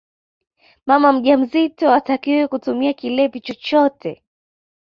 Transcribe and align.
mama 0.85 1.11
mjamzito 1.13 1.89
hatakiwi 1.89 2.47
kutumia 2.47 2.93
kilevi 2.93 3.39
chochote 3.41 4.23